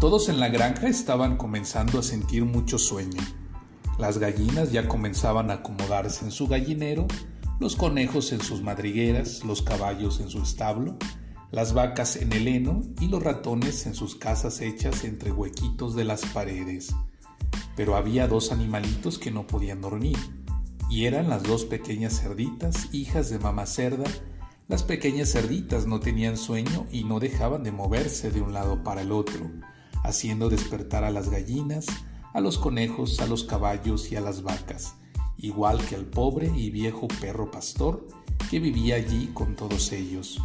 Todos 0.00 0.30
en 0.30 0.40
la 0.40 0.48
granja 0.48 0.88
estaban 0.88 1.36
comenzando 1.36 1.98
a 1.98 2.02
sentir 2.02 2.46
mucho 2.46 2.78
sueño. 2.78 3.20
Las 3.98 4.16
gallinas 4.16 4.72
ya 4.72 4.88
comenzaban 4.88 5.50
a 5.50 5.56
acomodarse 5.56 6.24
en 6.24 6.30
su 6.30 6.48
gallinero, 6.48 7.06
los 7.58 7.76
conejos 7.76 8.32
en 8.32 8.40
sus 8.40 8.62
madrigueras, 8.62 9.44
los 9.44 9.60
caballos 9.60 10.20
en 10.20 10.30
su 10.30 10.40
establo, 10.40 10.96
las 11.50 11.74
vacas 11.74 12.16
en 12.16 12.32
el 12.32 12.48
heno 12.48 12.80
y 12.98 13.08
los 13.08 13.22
ratones 13.22 13.84
en 13.84 13.94
sus 13.94 14.14
casas 14.14 14.62
hechas 14.62 15.04
entre 15.04 15.32
huequitos 15.32 15.94
de 15.94 16.04
las 16.04 16.24
paredes. 16.24 16.94
Pero 17.76 17.94
había 17.94 18.26
dos 18.26 18.52
animalitos 18.52 19.18
que 19.18 19.30
no 19.30 19.46
podían 19.46 19.82
dormir, 19.82 20.16
y 20.88 21.04
eran 21.04 21.28
las 21.28 21.42
dos 21.42 21.66
pequeñas 21.66 22.18
cerditas, 22.18 22.88
hijas 22.94 23.28
de 23.28 23.38
mamá 23.38 23.66
cerda. 23.66 24.10
Las 24.66 24.82
pequeñas 24.82 25.30
cerditas 25.30 25.86
no 25.86 26.00
tenían 26.00 26.38
sueño 26.38 26.86
y 26.90 27.04
no 27.04 27.20
dejaban 27.20 27.62
de 27.64 27.72
moverse 27.72 28.30
de 28.30 28.40
un 28.40 28.54
lado 28.54 28.82
para 28.82 29.02
el 29.02 29.12
otro, 29.12 29.50
haciendo 30.04 30.48
despertar 30.48 31.04
a 31.04 31.10
las 31.10 31.30
gallinas, 31.30 31.86
a 32.32 32.40
los 32.40 32.58
conejos, 32.58 33.20
a 33.20 33.26
los 33.26 33.44
caballos 33.44 34.10
y 34.12 34.16
a 34.16 34.20
las 34.20 34.42
vacas, 34.42 34.94
igual 35.36 35.84
que 35.84 35.94
al 35.94 36.04
pobre 36.04 36.50
y 36.54 36.70
viejo 36.70 37.08
perro 37.20 37.50
pastor 37.50 38.06
que 38.50 38.60
vivía 38.60 38.96
allí 38.96 39.30
con 39.34 39.56
todos 39.56 39.92
ellos. 39.92 40.40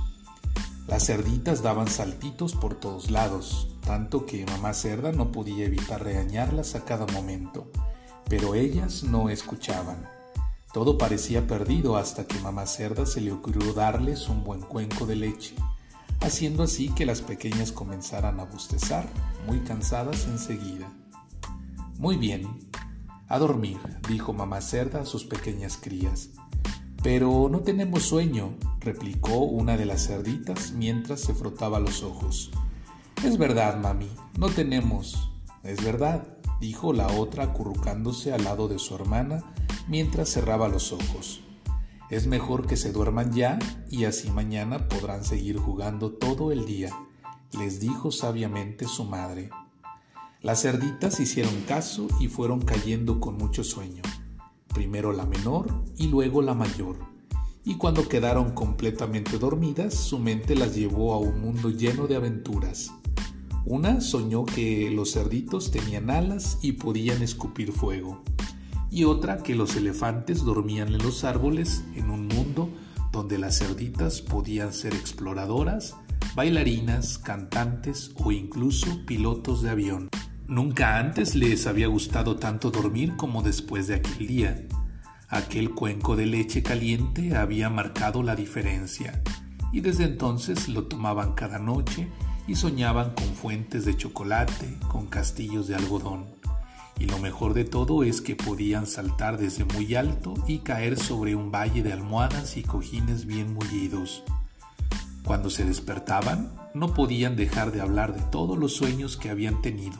Las 0.87 1.07
cerditas 1.07 1.63
daban 1.63 1.87
saltitos 1.87 2.53
por 2.53 2.75
todos 2.75 3.09
lados, 3.09 3.67
tanto 3.85 4.25
que 4.25 4.45
mamá 4.45 4.73
cerda 4.73 5.11
no 5.11 5.31
podía 5.31 5.65
evitar 5.65 6.03
regañarlas 6.03 6.75
a 6.75 6.85
cada 6.85 7.07
momento, 7.07 7.71
pero 8.29 8.53
ellas 8.53 9.03
no 9.03 9.29
escuchaban. 9.29 10.07
Todo 10.73 10.97
parecía 10.97 11.47
perdido 11.47 11.97
hasta 11.97 12.27
que 12.27 12.39
mamá 12.39 12.67
cerda 12.67 13.05
se 13.05 13.21
le 13.21 13.31
ocurrió 13.31 13.73
darles 13.73 14.29
un 14.29 14.43
buen 14.43 14.61
cuenco 14.61 15.05
de 15.05 15.15
leche, 15.15 15.55
haciendo 16.21 16.63
así 16.63 16.89
que 16.89 17.05
las 17.05 17.21
pequeñas 17.21 17.71
comenzaran 17.71 18.39
a 18.39 18.45
bostezar, 18.45 19.07
muy 19.47 19.59
cansadas 19.59 20.27
enseguida. 20.27 20.91
Muy 21.97 22.17
bien, 22.17 22.47
a 23.27 23.39
dormir, 23.39 23.79
dijo 24.07 24.33
mamá 24.33 24.61
cerda 24.61 25.01
a 25.01 25.05
sus 25.05 25.23
pequeñas 25.23 25.77
crías. 25.77 26.29
Pero 27.01 27.49
no 27.49 27.59
tenemos 27.59 28.03
sueño, 28.03 28.55
replicó 28.79 29.37
una 29.37 29.77
de 29.77 29.85
las 29.85 30.07
cerditas 30.07 30.71
mientras 30.71 31.21
se 31.21 31.33
frotaba 31.33 31.79
los 31.79 32.03
ojos. 32.03 32.51
Es 33.23 33.37
verdad, 33.37 33.79
mami, 33.79 34.09
no 34.37 34.49
tenemos. 34.49 35.31
Es 35.63 35.83
verdad, 35.83 36.27
dijo 36.59 36.93
la 36.93 37.07
otra 37.07 37.45
acurrucándose 37.45 38.33
al 38.33 38.43
lado 38.43 38.67
de 38.67 38.79
su 38.79 38.95
hermana 38.95 39.43
mientras 39.87 40.29
cerraba 40.29 40.67
los 40.67 40.91
ojos. 40.91 41.44
Es 42.09 42.27
mejor 42.27 42.67
que 42.67 42.77
se 42.77 42.91
duerman 42.91 43.33
ya 43.33 43.59
y 43.89 44.05
así 44.05 44.29
mañana 44.31 44.87
podrán 44.87 45.23
seguir 45.23 45.57
jugando 45.57 46.11
todo 46.11 46.51
el 46.51 46.65
día, 46.65 46.91
les 47.57 47.79
dijo 47.79 48.11
sabiamente 48.11 48.85
su 48.87 49.05
madre. 49.05 49.49
Las 50.41 50.61
cerditas 50.61 51.19
hicieron 51.19 51.61
caso 51.67 52.07
y 52.19 52.27
fueron 52.27 52.61
cayendo 52.61 53.19
con 53.19 53.37
mucho 53.37 53.63
sueño 53.63 54.03
primero 54.75 55.13
la 55.13 55.25
menor 55.25 55.67
y 55.97 56.07
luego 56.07 56.41
la 56.41 56.53
mayor, 56.53 56.97
y 57.63 57.77
cuando 57.77 58.07
quedaron 58.07 58.51
completamente 58.51 59.39
dormidas, 59.39 59.93
su 59.95 60.19
mente 60.19 60.53
las 60.53 60.75
llevó 60.75 61.13
a 61.13 61.17
un 61.17 61.39
mundo 61.39 61.69
lleno 61.69 62.07
de 62.07 62.17
aventuras. 62.17 62.91
Una 63.65 64.01
soñó 64.01 64.45
que 64.45 64.91
los 64.91 65.13
cerditos 65.13 65.71
tenían 65.71 66.11
alas 66.11 66.59
y 66.61 66.73
podían 66.73 67.23
escupir 67.23 67.71
fuego, 67.71 68.21
y 68.95 69.03
otra 69.03 69.43
que 69.43 69.55
los 69.55 69.75
elefantes 69.75 70.45
dormían 70.45 70.87
en 70.87 70.99
los 70.99 71.25
árboles 71.25 71.83
en 71.95 72.09
un 72.09 72.29
mundo 72.29 72.69
donde 73.11 73.37
las 73.37 73.59
cerditas 73.59 74.21
podían 74.21 74.71
ser 74.71 74.93
exploradoras, 74.93 75.97
bailarinas, 76.33 77.17
cantantes 77.17 78.13
o 78.15 78.31
incluso 78.31 79.05
pilotos 79.05 79.61
de 79.61 79.71
avión. 79.71 80.07
Nunca 80.47 80.97
antes 80.97 81.35
les 81.35 81.67
había 81.67 81.87
gustado 81.87 82.37
tanto 82.37 82.71
dormir 82.71 83.17
como 83.17 83.41
después 83.41 83.87
de 83.87 83.95
aquel 83.95 84.27
día. 84.27 84.65
Aquel 85.27 85.71
cuenco 85.71 86.15
de 86.15 86.27
leche 86.27 86.63
caliente 86.63 87.35
había 87.35 87.69
marcado 87.69 88.23
la 88.23 88.37
diferencia, 88.37 89.21
y 89.73 89.81
desde 89.81 90.05
entonces 90.05 90.69
lo 90.69 90.85
tomaban 90.85 91.33
cada 91.33 91.59
noche 91.59 92.07
y 92.47 92.55
soñaban 92.55 93.13
con 93.13 93.25
fuentes 93.35 93.83
de 93.83 93.97
chocolate, 93.97 94.77
con 94.87 95.07
castillos 95.07 95.67
de 95.67 95.75
algodón. 95.75 96.44
Y 96.99 97.05
lo 97.05 97.19
mejor 97.19 97.53
de 97.53 97.65
todo 97.65 98.03
es 98.03 98.21
que 98.21 98.35
podían 98.35 98.87
saltar 98.87 99.37
desde 99.37 99.65
muy 99.65 99.95
alto 99.95 100.33
y 100.47 100.59
caer 100.59 100.97
sobre 100.97 101.35
un 101.35 101.51
valle 101.51 101.83
de 101.83 101.93
almohadas 101.93 102.57
y 102.57 102.63
cojines 102.63 103.25
bien 103.25 103.53
mullidos. 103.53 104.23
Cuando 105.23 105.49
se 105.49 105.65
despertaban, 105.65 106.53
no 106.73 106.93
podían 106.93 107.35
dejar 107.35 107.71
de 107.71 107.81
hablar 107.81 108.13
de 108.13 108.21
todos 108.31 108.57
los 108.57 108.75
sueños 108.75 109.17
que 109.17 109.29
habían 109.29 109.61
tenido 109.61 109.97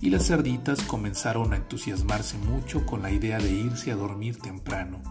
y 0.00 0.10
las 0.10 0.26
cerditas 0.26 0.82
comenzaron 0.82 1.52
a 1.52 1.56
entusiasmarse 1.56 2.38
mucho 2.38 2.86
con 2.86 3.02
la 3.02 3.10
idea 3.10 3.38
de 3.38 3.52
irse 3.52 3.92
a 3.92 3.96
dormir 3.96 4.38
temprano. 4.38 5.02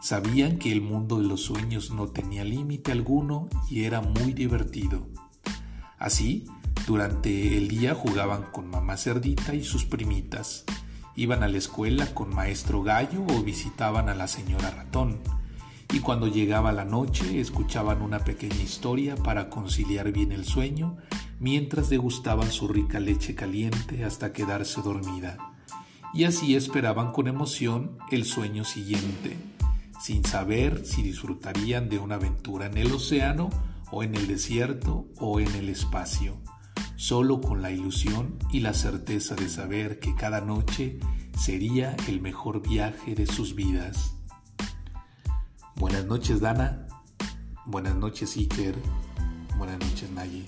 Sabían 0.00 0.58
que 0.58 0.72
el 0.72 0.80
mundo 0.80 1.18
de 1.18 1.26
los 1.26 1.42
sueños 1.42 1.90
no 1.90 2.08
tenía 2.08 2.44
límite 2.44 2.92
alguno 2.92 3.48
y 3.70 3.84
era 3.84 4.00
muy 4.00 4.32
divertido. 4.32 5.06
Así, 5.98 6.46
durante 6.86 7.56
el 7.56 7.68
día 7.68 7.94
jugaban 7.94 8.42
con 8.52 8.68
mamá 8.68 8.96
cerdita 8.96 9.54
y 9.54 9.64
sus 9.64 9.84
primitas, 9.84 10.64
iban 11.16 11.42
a 11.42 11.48
la 11.48 11.58
escuela 11.58 12.12
con 12.12 12.34
maestro 12.34 12.82
gallo 12.82 13.24
o 13.28 13.42
visitaban 13.42 14.08
a 14.08 14.14
la 14.14 14.28
señora 14.28 14.70
ratón, 14.70 15.20
y 15.92 16.00
cuando 16.00 16.26
llegaba 16.26 16.72
la 16.72 16.84
noche 16.84 17.40
escuchaban 17.40 18.02
una 18.02 18.18
pequeña 18.18 18.60
historia 18.60 19.16
para 19.16 19.48
conciliar 19.48 20.12
bien 20.12 20.32
el 20.32 20.44
sueño 20.44 20.96
mientras 21.40 21.88
degustaban 21.88 22.50
su 22.50 22.68
rica 22.68 23.00
leche 23.00 23.34
caliente 23.34 24.04
hasta 24.04 24.32
quedarse 24.32 24.82
dormida, 24.82 25.38
y 26.12 26.24
así 26.24 26.54
esperaban 26.54 27.12
con 27.12 27.28
emoción 27.28 27.98
el 28.10 28.24
sueño 28.24 28.64
siguiente, 28.64 29.36
sin 30.00 30.24
saber 30.24 30.84
si 30.84 31.02
disfrutarían 31.02 31.88
de 31.88 31.98
una 31.98 32.16
aventura 32.16 32.66
en 32.66 32.76
el 32.76 32.92
océano 32.92 33.50
o 33.90 34.02
en 34.02 34.14
el 34.14 34.26
desierto 34.26 35.06
o 35.18 35.40
en 35.40 35.54
el 35.54 35.68
espacio, 35.68 36.36
solo 36.96 37.40
con 37.40 37.62
la 37.62 37.70
ilusión 37.70 38.38
y 38.50 38.60
la 38.60 38.74
certeza 38.74 39.34
de 39.34 39.48
saber 39.48 39.98
que 39.98 40.14
cada 40.14 40.40
noche 40.40 40.98
sería 41.38 41.96
el 42.08 42.20
mejor 42.20 42.66
viaje 42.66 43.14
de 43.14 43.26
sus 43.26 43.54
vidas. 43.54 44.16
Buenas 45.76 46.04
noches 46.06 46.40
Dana, 46.40 46.86
buenas 47.66 47.96
noches 47.96 48.36
Iker, 48.36 48.76
buenas 49.58 49.78
noches 49.78 50.10
Naye. 50.10 50.44